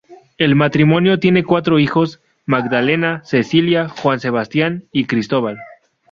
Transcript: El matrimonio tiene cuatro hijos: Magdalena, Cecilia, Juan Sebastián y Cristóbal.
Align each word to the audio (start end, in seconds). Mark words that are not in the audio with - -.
El 0.39 0.55
matrimonio 0.55 1.19
tiene 1.19 1.43
cuatro 1.43 1.77
hijos: 1.77 2.21
Magdalena, 2.47 3.21
Cecilia, 3.23 3.87
Juan 3.87 4.19
Sebastián 4.19 4.85
y 4.91 5.05
Cristóbal. 5.05 5.59